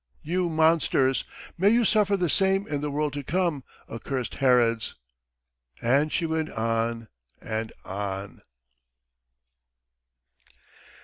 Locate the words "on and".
6.49-7.71